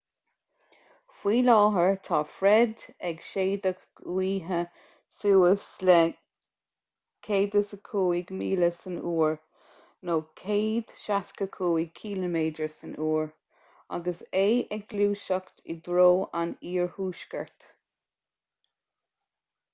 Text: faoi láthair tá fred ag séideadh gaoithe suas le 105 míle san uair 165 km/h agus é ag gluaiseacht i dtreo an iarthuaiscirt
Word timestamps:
faoi 1.17 1.39
láthair 1.47 1.97
tá 2.05 2.19
fred 2.35 2.79
ag 3.09 3.19
séideadh 3.31 3.81
gaoithe 3.99 4.61
suas 5.17 5.65
le 5.89 5.97
105 7.27 8.33
míle 8.39 8.69
san 8.77 8.95
uair 9.11 9.37
165 10.13 11.83
km/h 11.99 13.29
agus 13.99 14.23
é 14.45 14.47
ag 14.79 14.87
gluaiseacht 14.95 15.61
i 15.75 15.77
dtreo 15.89 16.09
an 16.43 16.55
iarthuaiscirt 16.71 17.69